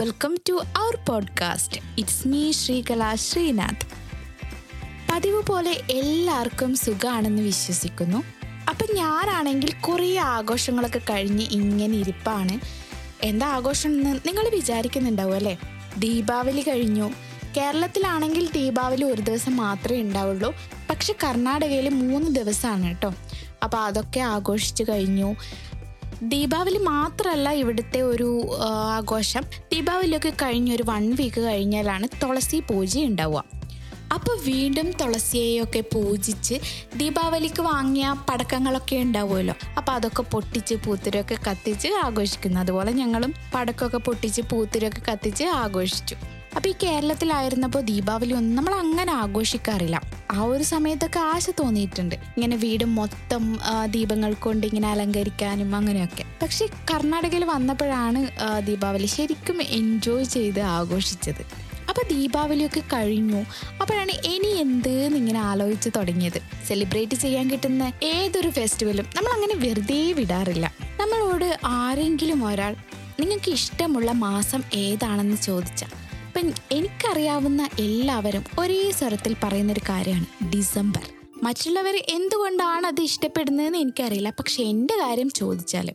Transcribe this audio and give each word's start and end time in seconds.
Welcome 0.00 0.36
to 0.48 0.52
our 0.52 0.96
podcast 1.08 1.80
it's 1.98 2.28
me 2.28 2.52
Sreekala 2.52 3.14
Sreenath 3.14 3.86
പതിവ് 5.10 5.42
പോലെ 5.42 5.70
എല്ലാവർക്കും 5.90 6.76
സുഖമാണെന്ന് 6.76 7.42
വിശ്വസിക്കുന്നു. 7.42 8.22
അപ്പം 8.70 8.86
ഞാനാണെങ്കിൽ 8.94 9.72
കുറേ 9.72 10.16
ആഘോഷങ്ങളൊക്കെ 10.16 10.98
കഴിഞ്ഞ് 10.98 11.46
ഇങ്ങനെ 11.50 11.96
ഇരിപ്പാണ്. 11.98 12.60
എന്താ 13.22 13.46
ആഘോഷം 13.46 13.90
എന്ന് 13.90 14.20
നിങ്ങൾ 14.26 14.48
വിചാരിക്കുന്നുണ്ടാവും 14.48 15.34
അല്ലേ? 15.34 15.58
ദീപാവലി 15.98 16.60
കഴിഞ്ഞു. 16.60 17.10
കേരളത്തിലാണെങ്കിൽ 17.56 18.50
ദീപാവലി 18.52 19.04
ഒരു 19.04 19.22
ദിവസം 19.22 19.56
മാത്രമേ 19.56 20.00
ഉണ്ടാവുള്ളൂ. 20.00 20.54
പക്ഷെ 20.90 21.14
കർണാടകയിൽ 21.24 21.88
മൂന്ന് 21.88 22.34
ദിവസമാണ് 22.34 22.86
കേട്ടോ. 22.86 23.14
അപ്പോൾ 23.62 23.78
അതൊക്കെ 23.78 24.20
ആഘോഷിച്ച് 24.20 24.82
കഴിഞ്ഞു. 24.88 25.36
ദീപാവലി 26.22 26.78
മാത്രമല്ല 26.78 27.50
ഇവിടുത്തെ 27.50 28.00
ഒരു 28.00 28.58
ആഘോഷം. 28.62 29.42
ദീപാവലിയൊക്കെ 29.72 30.28
കഴിഞ്ഞ 30.28 30.74
ഒരു 30.74 30.84
വൺ 30.88 31.14
വീക്ക് 31.14 31.40
കഴിഞ്ഞാലാണ് 31.40 32.08
തുളസി 32.22 32.60
പൂജ 32.60 32.98
ഉണ്ടാവുക. 32.98 33.44
അപ്പോൾ 34.12 34.38
വീണ്ടും 34.44 34.90
തുളസിയെയൊക്കെ 34.90 35.80
പൂജിച്ച് 35.80 36.54
ദീപാവലിക്ക് 36.96 37.62
വാങ്ങിയ 37.62 38.14
പടക്കങ്ങളൊക്കെ 38.30 38.96
ഉണ്ടാവുമല്ലോ. 38.96 39.54
അപ്പോൾ 39.76 39.92
അതൊക്കെ 39.92 40.22
പൊട്ടിച്ച് 40.22 40.74
പൂത്തിരൊക്കെ 40.74 41.38
കത്തിച്ച് 41.50 41.88
ആഘോഷിക്കുന്നു. 42.04 42.60
അതുപോലെ 42.60 42.92
ഞങ്ങളും 42.92 43.34
പടക്കമൊക്കെ 43.54 43.98
പൊട്ടിച്ച് 43.98 44.42
പൂത്തിരൊക്കെ 44.42 45.12
കത്തിച്ച് 45.12 45.44
ആഘോഷിച്ചു. 45.44 46.16
അപ്പോൾ 46.56 46.68
ഈ 46.68 46.74
കേരളത്തിലായിരുന്നപ്പോൾ 46.82 47.80
ദീപാവലി 47.80 48.32
ഒന്നും 48.32 48.56
നമ്മൾ 48.56 48.74
അങ്ങനെ 48.74 49.12
ആഘോഷിക്കാറില്ല. 49.12 49.96
ആ 50.30 50.42
ഒരു 50.42 50.62
സമയത്തൊക്കെ 50.62 51.20
ആശ 51.32 51.46
തോന്നിയിട്ടുണ്ട്. 51.60 52.14
ഇങ്ങനെ 52.14 52.56
വീട് 52.56 52.84
മൊത്തം 52.84 53.44
ദീപങ്ങൾ 53.94 54.32
കൊണ്ട് 54.44 54.64
ഇങ്ങനെ 54.66 54.88
അലങ്കരിക്കാനും 54.88 55.76
അങ്ങനെയൊക്കെ. 55.76 56.24
പക്ഷെ 56.42 56.66
കർണാടകയിൽ 56.90 57.44
വന്നപ്പോഴാണ് 57.44 58.20
ദീപാവലി 58.68 59.06
ശരിക്കും 59.06 59.62
എൻജോയ് 59.62 60.24
ചെയ്ത് 60.24 60.60
ആഘോഷിച്ചത്. 60.60 61.42
അപ്പൊ 61.88 62.02
ദീപാവലിയൊക്കെ 62.12 62.82
കഴിഞ്ഞു. 62.92 63.40
അപ്പോഴാണ് 63.80 64.12
ഇനി 64.32 64.50
എന്ത് 64.64 64.94
ഇങ്ങനെ 65.20 65.40
ആലോചിച്ച് 65.40 65.90
തുടങ്ങിയത്. 65.96 66.38
സെലിബ്രേറ്റ് 66.68 67.14
ചെയ്യാൻ 67.14 67.50
കിട്ടുന്ന 67.50 67.92
ഏതൊരു 68.02 68.50
ഫെസ്റ്റിവലും 68.50 69.06
നമ്മൾ 69.16 69.30
അങ്ങനെ 69.32 69.56
വെറുതെ 69.64 70.00
വിടാറില്ല. 70.20 70.66
നമ്മളോട് 71.00 71.48
ആരെങ്കിലും 71.80 72.40
ഒരാൾ 72.50 72.74
നിങ്ങൾക്ക് 73.20 73.50
ഇഷ്ടമുള്ള 73.50 74.10
മാസം 74.26 74.62
ഏതാണെന്ന് 74.74 75.36
ചോദിച്ചാൽ 75.48 75.92
ഇപ്പം 76.36 76.52
എനിക്കറിയാവുന്ന 76.72 77.68
എല്ലാവരും 77.78 78.44
ഒരേ 78.58 78.90
സ്വരത്തിൽ 78.90 79.36
പറയുന്നൊരു 79.44 79.80
കാര്യമാണ് 79.88 80.26
ഡിസംബർ. 80.56 81.00
മറ്റുള്ളവർ 81.42 82.04
എന്തുകൊണ്ടാണ് 82.08 82.86
അത് 82.86 83.00
ഇഷ്ടപ്പെടുന്നതെന്ന് 83.00 83.78
എനിക്കറിയില്ല. 83.78 84.30
പക്ഷെ 84.30 84.62
എന്റെ 84.62 84.94
കാര്യം 84.94 85.30
ചോദിച്ചാൽ 85.30 85.90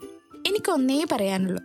എനിക്കൊന്നേ 0.48 1.06
പറയാനുള്ളൂ. 1.12 1.64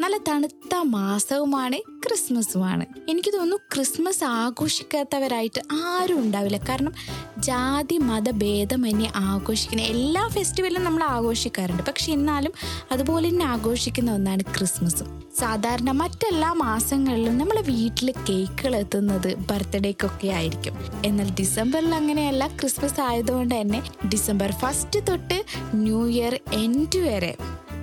നല്ല 0.00 0.16
തണുത്ത 0.16 0.74
മാസവുമാണ് 0.74 1.76
ക്രിസ്മസുമാണ്. 1.76 2.86
എനിക്ക് 3.08 3.32
തോന്നുന്നു 3.32 3.56
ക്രിസ്മസ് 3.56 4.24
ആഘോഷിക്കാത്തവരായിട്ട് 4.24 5.60
ആരും 5.72 6.18
ഉണ്ടാവില്ല. 6.18 6.56
കാരണം 6.56 6.92
ജാതി 7.38 7.98
മത 7.98 8.30
ഭേദമന്യേ 8.30 9.12
ആഘോഷിക്കുന്ന 9.16 9.82
എല്ലാ 9.82 10.28
ഫെസ്റ്റിവലും 10.28 10.84
നമ്മൾ 10.84 11.04
ആഘോഷിക്കാറുണ്ട്. 11.04 11.82
പക്ഷെ 11.82 12.12
എന്നാലും 12.12 12.52
അതുപോലെ 12.92 13.28
തന്നെ 13.28 13.46
ആഘോഷിക്കുന്ന 13.46 14.12
ഒന്നാണ് 14.12 14.42
ക്രിസ്മസും. 14.42 15.22
സാധാരണ 15.38 15.90
മറ്റെല്ലാ 15.90 16.52
മാസങ്ങളിലും 16.52 17.38
നമ്മളെ 17.38 17.62
വീട്ടിൽ 17.62 18.14
കേക്കുകൾ 18.28 18.76
എത്തുന്നത് 18.76 19.34
ബർത്ത്ഡേക്കൊക്കെ 19.34 20.28
ആയിരിക്കും. 20.28 20.74
എന്നാൽ 21.04 21.30
ഡിസംബറിൽ 21.30 21.94
അങ്ങനെയല്ല. 21.94 22.46
ക്രിസ്മസ് 22.46 23.00
ആയതുകൊണ്ട് 23.00 23.60
തന്നെ 23.60 23.82
ഡിസംബർ 24.12 24.52
ഫസ്റ്റ് 24.52 25.00
തൊട്ട് 25.08 25.44
ന്യൂ 25.74 26.06
ഇയർ 26.06 26.40
എൻഡ് 26.52 26.98
വരെ 26.98 27.36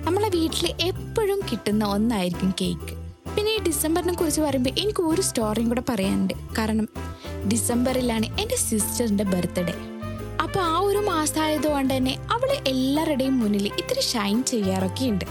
നമ്മളെ 0.04 0.28
വീട്ടിൽ 0.28 0.66
എപ്പോഴും 0.80 1.40
കിട്ടുന്ന 1.50 1.84
ഒന്നായിരിക്കും 1.84 2.54
കേക്ക്. 2.60 2.94
പിന്നെ 3.34 3.50
ഈ 3.56 3.60
ഡിസംബറിനെ 3.62 4.14
കുറിച്ച് 4.14 4.40
പറയുമ്പോൾ 4.40 4.70
എനിക്ക് 4.70 5.02
ഒരു 5.02 5.20
സ്റ്റോറിയും 5.20 5.68
കൂടെ 5.68 5.82
പറയാനുണ്ട്. 5.90 6.34
കാരണം 6.58 6.88
ഡിസംബറിലാണ് 7.48 8.26
എന്റെ 8.40 8.56
സിസ്റ്ററിന്റെ 8.56 9.24
ബർത്ത്ഡേ 9.24 9.74
അപ്പോൾ 10.42 10.60
ആ 10.60 10.78
ഒരു 10.78 10.98
മാസമായതുകൊണ്ട് 10.98 11.96
തന്നെ 11.96 12.18
അവൾ 12.30 12.50
എല്ലാവരുടെയും 12.66 13.40
മുന്നിൽ 13.40 13.66
ഇത്തിരി 13.66 14.00
ഷൈൻ 14.00 14.44
ചെയ്യാറൊക്കെ 14.44 15.04
ഉണ്ട് 15.04 15.26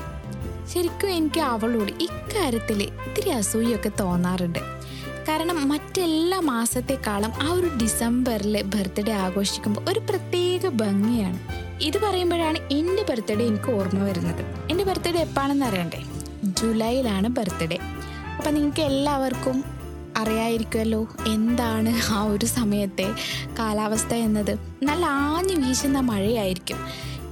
ശരിക്കും 0.73 1.09
എനിക്ക് 1.09 1.39
അവളോട് 1.39 1.91
ഇക്കാര്യത്തിൽ 2.03 2.79
ഇത്തിരി 2.83 3.29
അസൂയൊക്കെ 3.29 3.91
തോന്നാറുണ്ട്. 3.99 4.59
കാരണം 5.27 5.67
മറ്റെല്ലാ 5.69 6.39
മാസത്തെക്കാളും 6.39 7.33
ആ 7.41 7.49
ഒരു 7.53 7.69
ഡിസംബറിൽ 7.81 8.55
ബർത്ത്ഡേ 8.75 9.11
ആഘോഷിക്കുമ്പോൾ 9.11 9.83
ഒരു 9.89 9.99
പ്രത്യേക 9.99 10.69
ഭംഗിയാണ്. 10.83 11.39
ഇത് 11.81 11.97
പറയുമ്പോഴാണ് 11.97 12.57
എന്റെ 12.71 13.03
ബർത്ത്ഡേ 13.09 13.45
എനിക്ക് 13.45 13.71
ഓർമ്മ 13.71 14.03
വരുന്നത്. 14.03 14.45
എന്റെ 14.69 14.83
ബർത്ത്ഡേ 14.83 15.19
എപ്പാണെന്ന് 15.19 15.65
അറിയണ്ടേ? 15.65 16.01
ജൂലൈയിലാണ് 16.43 17.27
ബർത്ത്ഡേ 17.27 17.77
അപ്പം 18.37 18.53
നിങ്ങൾക്ക് 18.53 18.81
എല്ലാവർക്കും 18.81 19.63
അറിയായിരിക്കുമല്ലോ 20.17 21.07
എന്താണ് 21.27 22.13
ആ 22.13 22.23
ഒരു 22.23 22.45
സമയത്തെ 22.45 23.07
കാലാവസ്ഥ 23.59 24.13
എന്നത്. 24.13 24.59
നല്ല 24.83 25.05
ആഞ്ഞു 25.05 25.55
വീശുന്ന 25.55 25.99
മഴയായിരിക്കും. 25.99 26.77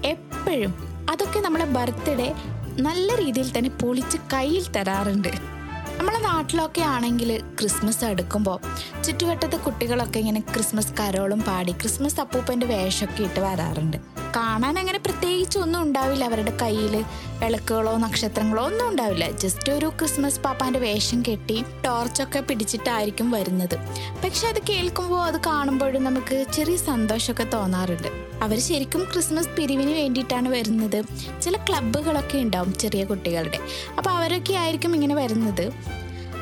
എപ്പോഴും 0.06 0.74
അതൊക്കെ 1.10 1.40
നമ്മുടെ 1.40 1.66
ബർത്ത്ഡേ 1.66 2.34
നല്ല 2.80 3.16
രീതിയിൽ 3.16 3.58
തന്നെ 3.58 3.70
പൊളിച്ച് 3.70 4.18
കയ്യിൽ 4.34 4.72
തരാറുണ്ട്. 4.72 5.28
നമ്മളെ 5.98 6.20
നാട്ടിലൊക്കെ 6.20 6.82
ആണെങ്കിൽ 6.82 7.42
ക്രിസ്മസ് 7.60 8.06
അടുക്കുമ്പോൾ 8.06 8.60
ചുറ്റുവട്ടത്തെ 9.04 9.58
കുട്ടികളൊക്കെ 9.58 10.20
ഇങ്ങനെ 10.20 10.40
ക്രിസ്മസ് 10.40 10.94
കരോളും 11.00 11.42
പാടി 11.42 11.72
ക്രിസ്മസ് 11.72 12.20
അപ്പൂപ്പന്റെ 12.20 12.66
വേഷമൊക്കെ 12.66 13.24
ഇട്ട് 13.24 13.40
വരാറുണ്ട്. 13.40 14.19
കാണാൻ 14.36 14.80
അങ്ങനെ 14.80 15.00
പ്രത്യേകിച്ച് 15.00 15.60
ഒന്നും 15.60 15.82
ഉണ്ടാവില്ല 15.82 16.26
അവരുടെ 16.26 16.58
കയ്യിൽ 16.62 17.06
വിളക്കുകളോ 17.44 17.98
നക്ഷത്രങ്ങളോ 17.98 18.64
ഒന്നും 18.64 18.90
ഉണ്ടാവില്ല. 18.90 19.32
ജസ്റ്റ് 19.32 19.72
ഒരു 19.72 19.86
ക്രിസ്മസ് 19.86 20.40
പാപ്പാന്റെ 20.40 20.80
വേഷം 20.80 21.24
കെട്ടി 21.28 21.64
ടോർച്ചൊക്കെ 21.86 22.40
പിടിച്ചിട്ടായിരിക്കും 22.40 23.32
വരുന്നത്. 23.32 23.76
പക്ഷെ 24.24 24.48
അത് 24.48 24.62
കേൾക്കുമ്പോൾ 24.70 25.24
അത് 25.24 25.40
കാണുമ്പോഴും 25.46 26.04
നമുക്ക് 26.04 26.46
ചെറിയ 26.54 26.78
സന്തോഷമൊക്കെ 26.78 27.44
തോന്നാറുണ്ട്. 27.44 28.08
അവർ 28.44 28.60
ശരിക്കും 28.60 29.04
ക്രിസ്മസ് 29.14 29.50
പിരിവിന് 29.50 29.92
വേണ്ടിയിട്ടാണ് 29.92 30.50
വരുന്നത്. 30.50 31.04
ചില 31.42 31.58
ക്ലബ്ബുകളൊക്കെ 31.58 32.38
ഉണ്ടാവും 32.38 32.78
ചെറിയ 32.78 33.04
കുട്ടികളുടെ. 33.04 33.60
അപ്പോൾ 33.98 34.10
അവരൊക്കെ 34.10 34.54
ആയിരിക്കും 34.54 34.94
ഇങ്ങനെ 34.94 35.16
വരുന്നത്. 35.16 35.72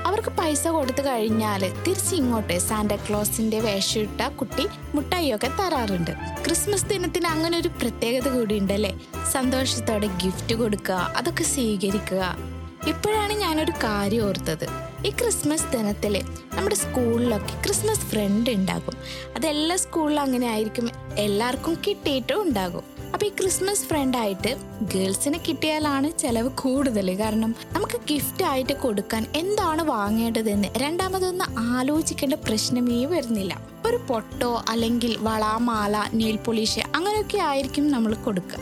അവർക്ക് 0.08 0.30
പൈസ 0.30 0.68
കൊടുത്തു 0.68 1.02
കഴിഞ്ഞാൽ 1.02 1.62
തിരിച്ച് 1.88 2.16
ഇങ്ങോട്ട് 2.16 2.60
സാന്റാക്ലോസിന്റെ 2.60 3.60
വേഷം 3.60 4.02
ഇട്ട 4.02 4.28
കുട്ടി 4.28 4.68
മുട്ടായിയൊക്കെ 4.96 5.50
തരാറുണ്ട്. 5.60 6.12
ക്രിസ്മസ് 6.46 6.86
ദിനത്തിന് 6.86 7.28
അങ്ങനെ 7.28 7.58
ഒരു 7.58 7.68
പ്രത്യേകത 7.68 8.28
കൂടി 8.38 8.60
ഉണ്ടല്ലേ? 8.60 8.92
സന്തോഷത്തോടെ 9.32 10.08
ഗിഫ്റ്റ് 10.08 10.56
കൊടുക്കുക 10.56 11.14
അതൊക്കെ 11.18 11.44
സ്വീകരിക്കുക. 11.44 12.38
ഇപ്പോഴാണ് 12.88 13.34
ഞാനൊരു 13.34 13.72
കാര്യം 13.72 14.28
ഓർത്തത്. 14.28 14.68
ഈ 15.06 15.10
ക്രിസ്മസ് 15.10 15.72
ദിനത്തിൽ 15.72 16.24
നമ്മുടെ 16.54 16.76
സ്കൂളിലൊക്കെ 16.76 17.56
ക്രിസ്മസ് 17.64 18.06
ഫ്രണ്ട് 18.12 18.50
ഉണ്ടാകും. 18.50 18.96
അതെല്ലാ 19.36 19.76
സ്കൂളിലും 19.76 20.22
അങ്ങനെ 20.22 20.48
ആയിരിക്കും. 20.48 20.90
എല്ലാവർക്കും 21.18 21.74
കിട്ടിയിട്ടും 21.88 22.42
ഉണ്ടാകും. 22.42 22.97
അപ്പൊ 23.14 23.28
ഈ 23.28 23.30
ക്രിസ്മസ് 23.30 23.86
ഫ്രണ്ട് 23.90 24.18
ആയിട്ട് 24.18 24.52
ഗേൾസിന് 24.94 25.38
കിട്ടിയാലാണ് 25.48 26.08
ചെലവ് 26.22 26.50
കൂടുതൽ 26.62 27.20
കാരണം 27.20 27.56
നമുക്ക് 27.76 27.98
ഗിഫ്റ്റ് 28.10 28.44
ആയിട്ട് 28.44 28.74
കൊടുക്കാൻ 28.74 29.26
എന്താണ് 29.36 29.82
വാങ്ങേണ്ടതെന്ന് 29.82 30.68
രണ്ടാമതൊന്ന് 30.78 31.46
ആലോചിക്കേണ്ട 31.78 32.34
പ്രശ്നമേ 32.34 33.06
വരുന്നില്ല. 33.06 33.54
ഒരു 33.86 34.00
പൊട്ടോ 34.10 34.64
അല്ലെങ്കിൽ 34.70 35.18
വള 35.28 35.46
മാല 35.70 35.98
നെയിൽ 36.14 36.38
പോളിഷ് 36.38 36.80
അങ്ങനെയൊക്കെ 36.96 37.38
ആയിരിക്കും 37.38 37.92
നമ്മൾ 37.92 38.14
കൊടുക്കുക. 38.14 38.62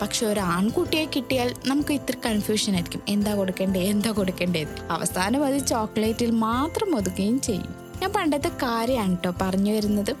പക്ഷെ 0.00 0.26
ഒരു 0.26 0.40
ആൺകുട്ടിയെ 0.40 1.04
കിട്ടിയാൽ 1.04 1.54
നമുക്ക് 1.66 1.92
ഇത്ര 1.92 2.14
കൺഫ്യൂഷൻ 2.26 2.72
ആയിരിക്കും. 2.74 3.02
എന്താ 3.08 3.34
കൊടുക്കേണ്ടത് 3.34 3.82
എന്താ 3.82 4.10
കൊടുക്കേണ്ടത് 4.10 4.74
അവസാനം 4.90 5.44
അത് 5.44 5.58
ചോക്ലേറ്റിൽ 5.72 6.30
മാത്രം 6.30 6.96
ഒതുക്കുകയും 6.96 7.40
ചെയ്യും. 7.40 7.72
ഞാൻ 8.00 8.10
പണ്ടത്തെ 8.12 8.50
കാര്യമാണ് 8.62 9.16
കേട്ടോ 9.16 9.30
പറഞ്ഞു 9.42 9.72
വരുന്നത്. 9.72 10.12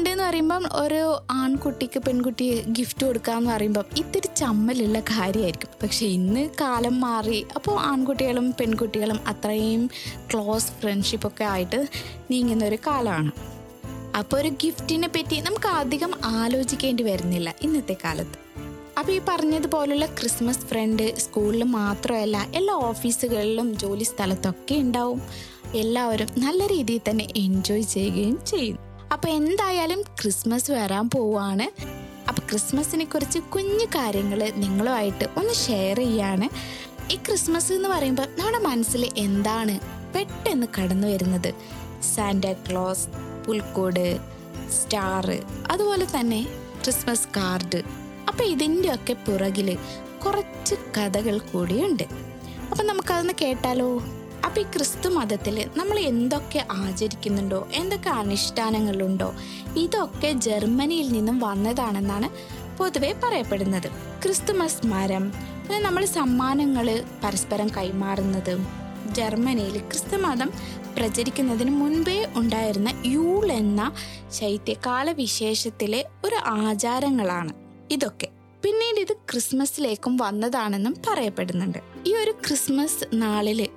പണ്ട് 0.00 0.10
എന്ന് 0.10 0.24
പറയുമ്പം 0.24 0.62
ഒരു 0.72 1.00
ആൺകുട്ടിക്ക് 1.30 1.98
പെൺകുട്ടി 2.04 2.46
ഗിഫ്റ്റ് 2.76 3.02
കൊടുക്കുക 3.06 3.06
കൊടുക്കാന്ന് 3.06 3.50
പറയുമ്പം 3.50 3.84
ഇത്തിരി 4.00 4.28
ചമ്മലുള്ള 4.36 5.00
കാര്യമായിരിക്കും 5.00 5.70
പക്ഷെ 5.82 6.06
ഇന്ന് 6.06 6.42
കാലം 6.60 6.94
മാറി 7.00 7.40
അപ്പോൾ 7.56 7.74
ആൺകുട്ടികളും 7.80 8.46
പെൺകുട്ടികളും 8.60 9.18
അത്രയും 9.26 9.82
ക്ലോസ് 10.30 10.72
ഫ്രണ്ട്ഷിപ്പ് 10.80 11.26
ഒക്കെ 11.26 11.44
ആയിട്ട് 11.44 11.80
നീങ്ങുന്ന 12.30 12.64
ഒരു 12.64 12.78
കാലമാണ്. 12.86 13.32
അപ്പോൾ 14.18 14.40
ഒരു 14.40 14.48
ഗിഫ്റ്റിനെ 14.64 15.08
പറ്റി 15.08 15.38
നമുക്ക് 15.40 15.70
അധികം 15.82 16.14
ആലോചിക്കേണ്ടി 16.24 17.02
വരുന്നില്ല 17.02 17.54
ഇന്നത്തെ 17.62 17.96
കാലത്ത്. 18.04 18.38
അപ്പോൾ 18.98 19.12
ഈ 19.12 19.20
പറഞ്ഞതുപോലുള്ള 19.28 20.06
ക്രിസ്മസ് 20.18 20.66
ഫ്രണ്ട് 20.66 21.06
സ്കൂളിൽ 21.18 21.64
മാത്രമല്ല 21.78 22.46
എല്ലാ 22.54 22.76
ഓഫീസുകളിലും 22.90 23.70
ജോലി 23.74 24.04
സ്ഥലത്തൊക്കെ 24.04 24.74
ഉണ്ടാവും. 24.74 25.22
എല്ലാവരും 25.74 26.30
നല്ല 26.38 26.62
രീതിയിൽ 26.66 27.02
തന്നെ 27.10 27.26
എൻജോയ് 27.46 27.86
ചെയ്യുകയും 27.96 28.38
ചെയ്യും. 28.46 28.89
അപ്പോൾ 29.12 29.28
എന്തായാലും 29.28 30.02
ക്രിസ്മസ് 30.02 30.70
വരാൻ 30.70 31.10
പോവാണ്. 31.10 31.66
അപ്പോൾ 32.28 32.42
ക്രിസ്മസിനെ 32.50 33.04
കുറിച്ച് 33.04 33.38
കുഞ്ഞു 33.38 33.84
കാര്യങ്ങൾ 33.84 34.52
നിങ്ങളുമായിട്ട് 34.56 35.24
ഒന്ന് 35.36 35.54
ഷെയർ 35.54 35.96
ചെയ്യാണ്. 35.96 36.48
ഈ 37.12 37.16
ക്രിസ്മസ് 37.16 37.72
എന്ന് 37.72 37.88
പറയുമ്പോൾ 37.88 38.26
നമ്മുടെ 38.38 38.58
മനസ്സിൽ 38.58 39.10
എന്താണ് 39.16 39.80
പെട്ടെന്ന് 40.14 40.66
കടന്നു 40.78 41.08
വരുന്നത്? 41.08 41.54
സാന്റാക്ലോസ് 42.14 43.08
പുൽക്കോട് 43.46 44.20
സ്റ്റാർ 44.70 45.42
അതുപോലെ 45.70 46.06
തന്നെ 46.06 46.42
ക്രിസ്മസ് 46.84 47.28
കാർഡ്. 47.36 47.82
അപ്പൊ 48.28 48.44
ഇതിന്റെ 48.44 48.94
ഒക്കെ 48.94 49.12
പുറകിൽ 49.12 49.78
കുറച്ച് 50.26 50.74
കഥകൾ 50.96 51.38
കൂടിയുണ്ട്. 51.38 52.06
അപ്പൊ 52.70 52.84
നമുക്കതൊന്ന് 52.84 53.32
കേട്ടാലോ? 53.42 54.02
അപ്പൊ 54.50 54.62
ഈ 54.62 54.64
ക്രിസ്തു 54.64 55.08
മതത്തിൽ 55.08 55.70
നമ്മൾ 55.76 55.98
എന്തൊക്കെ 55.98 56.66
ആചരിക്കുന്നുണ്ടോ? 56.70 57.68
എന്തൊക്കെ 57.72 58.10
അനുഷ്ഠാനങ്ങളുണ്ടോ? 58.10 59.34
ഇതൊക്കെ 59.76 60.32
ജർമ്മനിയിൽ 60.32 61.08
നിന്നും 61.08 61.40
വന്നതാണെന്നാണ് 61.40 62.28
പൊതുവെ 62.76 63.14
പറയപ്പെടുന്നത്. 63.22 63.88
ക്രിസ്തുമസ് 64.22 64.86
മരം 64.86 65.30
പിന്നെ 65.30 65.80
നമ്മൾ 65.80 66.04
സമ്മാനങ്ങൾ 66.04 67.04
പരസ്പരം 67.24 67.68
കൈമാറുന്നത്. 67.76 68.66
ജർമ്മനിയിൽ 69.12 69.78
ക്രിസ്തുമതം 69.78 70.52
പ്രചരിക്കുന്നതിന് 70.96 71.70
മുൻപേ 71.70 72.28
ഉണ്ടായിരുന്ന 72.36 73.02
യൂൾ 73.06 73.52
എന്ന 73.52 73.92
ശൈത്യകാല 74.32 75.10
വിശേഷത്തിലെ 75.10 76.04
ഒരു 76.24 76.34
ആചാരങ്ങളാണ് 76.34 77.52
ഇതൊക്കെ. 77.90 78.28
പിന്നീട് 78.64 79.00
ഇത് 79.00 79.12
ക്രിസ്മസിലേക്കും 79.12 80.16
വന്നതാണെന്നും 80.16 80.96
പറയപ്പെടുന്നുണ്ട്. 81.08 81.78
ഈ 82.06 82.14
ഒരു 82.14 82.30
ക്രിസ്മസ് 82.30 83.04
നാളിൽ 83.12 83.68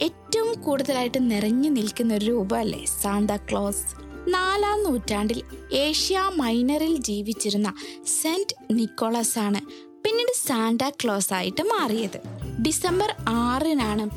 ഏറ്റവും 0.00 0.60
കൂടുതലായിട്ട് 0.60 1.30
നിറഞ്ഞു 1.30 1.70
നിൽക്കുന്ന 1.70 2.14
ഒരു 2.14 2.24
രൂപമല്ലേ 2.24 2.84
സാന്താക്ലോസ് 3.02 4.02
നാലാം 4.30 4.82
നൂറ്റാണ്ടിൽ 4.82 5.42
ഏഷ്യ 5.72 6.30
മൈനറിൽ 6.36 6.96
ജീവിച്ചിരുന്ന 6.96 7.74
സെന്റ് 8.20 8.78
നിക്കോളസ് 8.78 9.38
ആണ് 9.38 9.60
പിന്നീട് 10.04 10.48
സാന്താക്ലോസ് 10.48 11.34
ആയിട്ട് 11.34 11.62
മാറിയത്. 11.62 12.20
ഡിസംബർ 12.62 13.14
ആറിനാണ് 13.28 14.10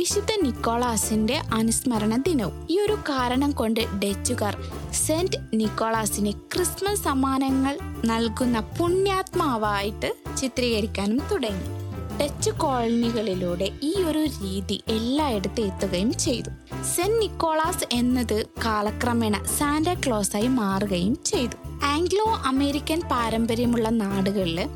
വിശുദ്ധ 0.00 0.28
നിക്കോളാസിന്റെ 0.42 1.34
അനുസ്മരണ 1.34 2.16
ദിനവും. 2.16 2.66
ഈ 2.70 2.78
ഒരു 2.78 2.92
കാരണം 2.92 3.50
കൊണ്ട് 3.50 3.80
ഡച്ചുകാർ 3.80 4.56
സെന്റ് 4.92 5.36
നിക്കോളാസിനെ 5.54 6.30
ക്രിസ്മസ് 6.30 7.04
സമ്മാനങ്ങൾ 7.04 7.78
നൽകുന്ന 8.04 8.60
പുണ്യാത്മാവായിട്ട് 8.60 10.14
ചിത്രീകരിക്കാനും 10.36 11.20
തുടങ്ങി. 11.32 11.79
ഡച്ച് 12.22 12.50
കോളനികളിലൂടെ 12.50 13.70
ഈ 13.82 14.02
ഒരു 14.02 14.18
രീതി 14.18 14.82
എല്ലായിടത്തും 14.88 15.64
എത്തുകയും 15.64 16.12
ചെയ്തു. 16.12 16.50
സെന്റ് 16.82 17.22
നിക്കോളാസ് 17.22 17.84
എന്നത് 17.92 18.46
കാലക്രമേണ 18.64 19.42
സാന്റാ 19.58 19.94
ക്ലോസായി 19.94 20.46
മാറുകയും 20.46 21.16
ചെയ്തു. 21.24 21.84
ആംഗ്ലോ 21.84 22.42
അമേരിക്കൻ 22.46 23.02
പാരമ്പര്യമുള്ള 23.10 23.88
നാടുകളിൽ 23.88 24.68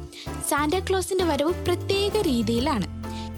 സാന്റാക്ലോസിന്റെ 0.49 1.25
വരവ് 1.25 1.53
പ്രത്യേക 1.65 2.17
രീതിയിലാണ്. 2.17 2.87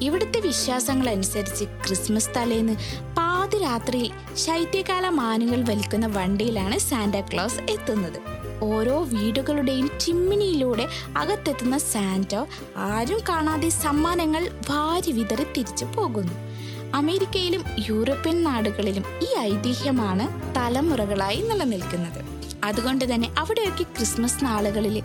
ഇവിടുത്തെ 0.05 0.41
വിശ്വാസങ്ങൾ 0.41 1.09
അനുസരിച്ച് 1.09 1.65
ക്രിസ്മസ് 1.65 2.31
തലേന്ന് 2.37 2.73
പാതിരാത്രിയിൽ 3.17 4.11
ശൈത്യകാല 4.37 5.09
മാനുകൾ 5.09 5.63
വലിക്കുന്ന 5.63 6.07
വണ്ടിയിലാണ് 6.07 6.79
സാന്റാക്ലോസ് 6.79 7.73
എത്തുന്നത്. 7.73 8.36
ഓരോ 8.63 9.03
വീടുകളുടെയും 9.03 9.91
ചിമ്മിനിയിലൂടെ 10.01 10.87
അകത്തെത്തുന്ന 11.17 11.79
സാന്റോ 11.79 12.47
ആരും 12.77 13.21
കാണാതെ 13.29 13.69
സമ്മാനങ്ങൾ 13.69 14.49
വാരി 14.71 15.13
വിതറി 15.13 15.45
തിരിച്ചു 15.45 15.85
പോകുന്നു. 15.85 16.33
അമേരിക്കയിലും 16.95 17.65
യൂറോപ്യൻ 17.89 18.45
നാടുകളിലും 18.45 19.05
ഈ 19.23 19.39
ഐതിഹ്യമാണ് 19.39 20.57
തലമുറകളായി 20.57 21.37
നിലനിൽക്കുന്നത്. 21.37 22.25
അതുകൊണ്ട് 22.65 23.15
തന്നെ 23.15 23.35
അവിടെയൊക്കെ 23.39 23.83
ക്രിസ്മസ് 23.83 24.45
നാളുകളിൽ 24.45 25.03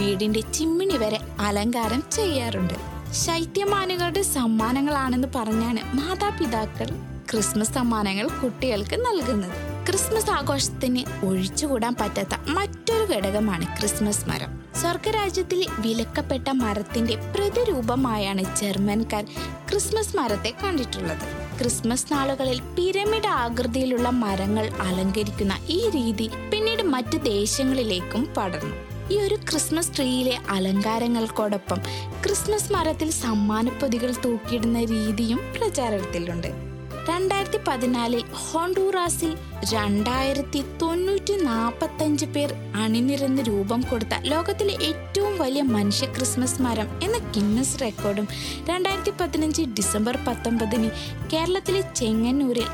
വീടിന്റെ 0.00 0.40
ചിമ്മിണി 0.40 0.96
വരെ 0.96 1.20
അലങ്കാരം 1.38 2.02
ചെയ്യാറുണ്ട്. 2.12 2.74
ശൈത്യമാനുകളുടെ 3.12 4.22
സമ്മാനങ്ങളാണെന്ന് 4.22 5.28
പറഞ്ഞാണ് 5.34 5.96
മാതാപിതാക്കൾ 5.96 6.86
ക്രിസ്മസ് 7.30 7.72
സമ്മാനങ്ങൾ 7.72 8.28
കുട്ടികൾക്ക് 8.28 8.96
നൽകുന്നത്. 8.96 9.73
ക്രിസ്മസ് 9.88 10.30
ആഘോഷത്തിന് 10.30 11.26
ഒഴിച്ചുകൂടാൻ 11.26 11.96
പറ്റാത്ത 12.00 12.50
മറ്റൊരു 12.50 13.12
ഘടകമാണ് 13.12 13.80
ക്രിസ്മസ് 13.80 14.28
മരം. 14.28 14.64
സ്വർഗരാജ്യത്തിൽ 14.80 15.66
വിലക്കപ്പെട്ട 15.78 16.48
മരത്തിന്റെ 16.48 17.16
പ്രതിരൂപമായാണ് 17.36 18.56
ജർമ്മൻകാർ 18.56 19.24
ക്രിസ്മസ് 19.70 20.16
മരത്തെ 20.16 20.52
കണ്ടിട്ടുള്ളത്. 20.64 21.58
ക്രിസ്മസ് 21.58 22.12
നാളുകളിൽ 22.12 22.60
പിരമിഡ് 22.60 23.26
ആകൃതിയിലുള്ള 23.26 24.08
മരങ്ങൾ 24.08 24.70
അലങ്കരിക്കുന്ന 24.80 25.58
ഈ 25.68 25.88
രീതി 25.88 26.30
പിന്നീട് 26.52 26.82
മറ്റ് 26.82 27.24
ദേശങ്ങളിലേക്കും 27.24 28.28
പടർന്നു. 28.36 28.76
ഈ 29.12 29.18
ഒരു 29.18 29.34
ക്രിസ്മസ് 29.34 29.96
ട്രീയിലെ 29.96 30.38
അലങ്കാരങ്ങൾക്കോടൊപ്പം 30.50 31.76
ക്രിസ്മസ് 32.24 32.72
മരത്തിൽ 32.72 33.10
സമ്മാനപ്പൊതികൾ 33.10 34.14
തൂക്കിയിടുന്ന 34.24 34.84
രീതിയും 34.84 35.40
പ്രചാരത്തിലുണ്ട്. 35.58 36.73
രണ്ടായിരത്തി 37.08 37.58
പതിനാലിൽ 37.68 38.22
ഹോണ്ടൂറാസിൽ 38.34 39.32
രണ്ടായിരത്തി 39.72 40.64
തൊണ്ണൂറ്റി 40.80 41.34
നാൽപ്പത്തഞ്ച് 41.44 42.26
പേർ 42.26 42.54
അണിനിരന്ന് 42.74 43.42
രൂപം 43.42 43.80
കൊടുത്ത 43.90 44.14
ലോകത്തിലെ 44.22 44.74
ഏറ്റവും 44.82 45.38
വലിയ 45.38 45.62
മനുഷ്യ 45.62 46.06
ക്രിസ്മസ് 46.06 46.62
മരം 46.62 46.88
എന്ന 47.02 47.18
ഗിന്നസ് 47.18 47.80
റെക്കോർഡും 47.80 48.28
രണ്ടായിരത്തി 48.68 49.10
പതിനഞ്ച് 49.20 49.62
ഡിസംബർ 49.62 50.18
പത്തൊമ്പതിന് 50.26 50.90
കേരളത്തിലെ 51.32 51.82
ചെങ്ങന്നൂരിൽ 51.96 52.70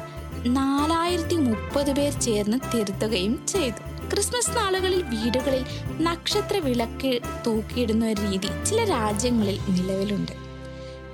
നാലായിരത്തി 0.46 1.36
മുപ്പത് 1.36 1.90
പേർ 1.92 2.12
ചേർന്ന് 2.12 2.58
തിരുത്തുകയും 2.74 3.46
ചെയ്തു. 3.46 3.80
ക്രിസ്മസ് 4.10 4.56
നാളുകളിൽ 4.56 5.02
വീടുകളിൽ 5.02 5.64
നക്ഷത്ര 6.00 6.56
വിളക്ക് 6.58 7.20
തൂക്കിയിടുന്ന 7.46 8.06
ഒരു 8.06 8.20
രീതി 8.30 8.48
ചില 8.64 8.84
രാജ്യങ്ങളിൽ 8.84 9.58
നിലവിലുണ്ട്. 9.68 10.49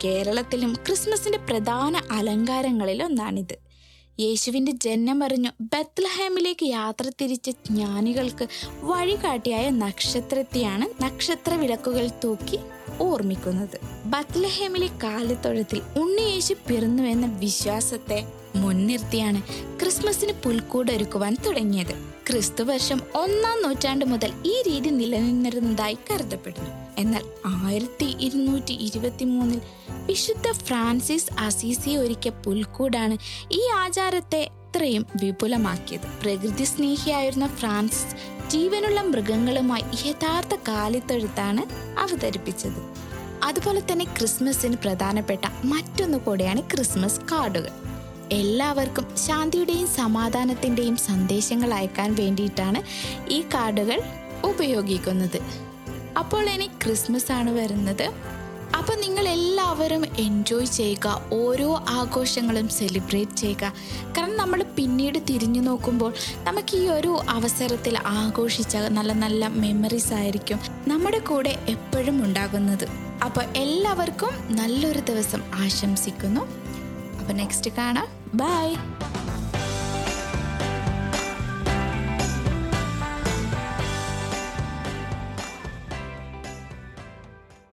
കേരളത്തിലും 0.07 0.75
ക്രിസ്മസിന്റെ 0.75 1.39
പ്രധാന 1.39 2.01
അലങ്കാരങ്ങളിൽ 2.11 3.03
ഒന്നാണിത്. 3.03 3.59
ജന്മം 4.71 5.25
അറിഞ്ഞു 5.25 5.51
ബത്ലഹേമിലേക്ക് 5.61 6.67
യാത്ര 6.67 7.11
തിരിച്ച 7.21 7.51
ജ്ഞാനികൾക്ക് 7.51 8.49
വഴികാട്ടിയായ 8.83 9.71
നക്ഷത്രത്തെയാണ് 9.71 11.03
നക്ഷത്ര 11.03 11.55
വിളക്കുകൾ 11.55 12.11
തൂക്കി 12.25 12.59
ഓർമ്മിക്കുന്നത്. 13.01 14.07
ബത്ലഹേമിലെ 14.07 14.87
കാലത്തൊഴത്തിൽ 14.87 15.83
ഉണ്ണിയേശു 15.99 16.55
പിറന്നുവെന്ന 16.55 17.27
വിശ്വാസത്തെ 17.39 18.25
മുൻനിർത്തിയാണ് 18.57 19.43
ക്രിസ്മസിന് 19.81 20.33
പുൽക്കൂടൊരുക്കുവാൻ 20.33 21.37
തുടങ്ങിയത്. 21.47 21.95
ക്രിസ്തുവർഷം 22.27 23.01
ഒന്നാം 23.15 23.63
നൂറ്റാണ്ട് 23.63 24.05
മുതൽ 24.05 24.33
ഈ 24.47 24.63
രീതി 24.63 24.89
നിലനിന്നിരുന്നതായി 24.89 25.99
കരുതപ്പെടുന്നു. 26.11 26.86
എന്നാൽ 26.99 27.25
ആയിരത്തി 27.47 28.17
ഇരുന്നൂറ്റി 28.21 28.73
ഇരുപത്തി 28.73 29.25
മൂന്നിൽ 29.25 29.61
വിശുദ്ധ 30.07 30.53
ഫ്രാൻസിസ് 30.53 31.33
അസീസി 31.39 31.97
ഒരുക്കിയ 31.97 32.31
പുൽക്കൂടാണ് 32.31 33.19
ഈ 33.53 33.69
ആചാരത്തെ 33.75 34.51
ഇത്രയും 34.51 35.07
വിപുലമാക്കിയത്. 35.23 36.07
പ്രകൃതി 36.23 36.65
സ്നേഹിയായിരുന്ന 36.65 37.47
ഫ്രാൻസിസ് 37.47 38.17
ജീവനുള്ള 38.51 39.01
മൃഗങ്ങളുമായി 39.01 39.85
യഥാർത്ഥ 40.07 40.55
കാലിത്തൊഴുത്താണ് 40.55 41.63
അവതരിപ്പിച്ചത്. 41.99 42.81
അതുപോലെ 43.43 43.83
തന്നെ 43.93 44.05
ക്രിസ്മസിന് 44.05 44.77
പ്രധാനപ്പെട്ട 44.77 45.41
മറ്റൊന്നു 45.65 46.19
കൂടെയാണ് 46.19 46.63
ക്രിസ്മസ് 46.63 47.21
കാർഡുകൾ. 47.21 47.71
എല്ലാവർക്കും 48.33 49.17
ശാന്തിയുടെയും 49.27 49.87
സമാധാനത്തിന്റെയും 49.87 50.97
സന്ദേശങ്ങൾ 50.97 51.75
അയക്കാൻ 51.75 52.15
വേണ്ടിയിട്ടാണ് 52.15 52.83
ഈ 53.29 53.43
കാർഡുകൾ 53.43 54.01
ഉപയോഗിക്കുന്നത്. 54.45 55.67
അപ്പോൾ 56.17 56.51
ഇനി 56.51 56.67
ക്രിസ്മസ് 56.67 57.33
ആണ് 57.33 57.51
വരുന്നത്. 57.51 58.07
അപ്പോൾ 58.79 58.97
നിങ്ങൾ 59.01 59.29
എല്ലാവരും 59.29 60.03
എൻജോയ് 60.19 60.67
ചെയ്യുക. 60.67 61.23
ഓരോ 61.33 61.69
ആഘോഷങ്ങളും 61.89 62.69
സെലിബ്രേറ്റ് 62.69 63.37
ചെയ്യുക. 63.37 63.73
കാരണം 64.17 64.37
നമ്മൾ 64.37 64.63
പിന്നീട് 64.77 65.19
തിരിഞ്ഞു 65.31 65.61
നോക്കുമ്പോൾ 65.61 66.13
നമുക്ക് 66.47 66.77
ഈ 66.77 66.89
ഒരു 66.89 67.21
അവസരത്തിൽ 67.29 67.99
ആഘോഷിച്ച 67.99 68.77
നല്ല 68.77 69.13
നല്ല 69.13 69.47
മെമ്മറീസ് 69.47 70.13
ആയിരിക്കും 70.15 70.61
നമ്മുടെ 70.89 71.19
കൂടെ 71.19 71.59
എപ്പോഴും 71.69 72.25
ഉണ്ടാകുന്നത്. 72.25 72.87
അപ്പോൾ 73.25 73.45
എല്ലാവർക്കും 73.57 74.35
നല്ലൊരു 74.57 75.01
ദിവസം 75.01 75.43
ആശംസിക്കുന്നു. 75.55 76.41
അപ്പോൾ 77.21 77.33
നെക്സ്റ്റ് 77.33 77.71
കാണാം. 77.79 78.09
ബൈ 78.35 78.67